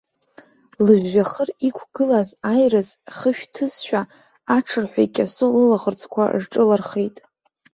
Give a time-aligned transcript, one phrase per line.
[0.85, 4.01] Лыжәҩахыр иқәгылаз аирыӡ хышәҭызшәа,
[4.55, 7.15] аҽырҳәа икьасо лылаӷырӡқәа рҿылархеит.